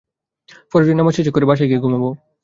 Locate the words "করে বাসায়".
1.31-1.69